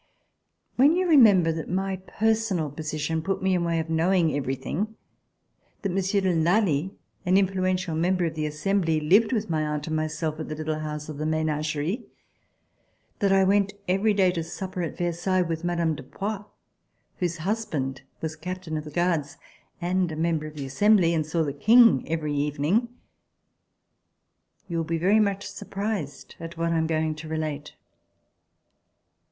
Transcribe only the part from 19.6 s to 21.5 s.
and a member of the Assembly, and saw